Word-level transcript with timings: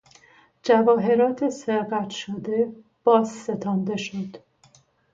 جواهرات 0.63 1.49
سرقت 1.49 2.09
شده 2.09 2.71
باز 3.03 3.29
ستانده 3.29 3.97
شد. 3.97 4.37